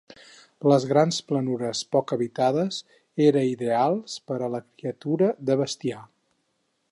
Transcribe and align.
Les 0.71 0.85
grans 0.91 1.19
planures, 1.31 1.81
poc 1.95 2.13
habitades, 2.17 2.79
era 3.27 3.45
ideals 3.51 4.17
per 4.31 4.41
a 4.41 4.49
la 4.57 4.65
criatura 4.83 5.33
de 5.51 5.61
bestiar. 5.63 6.01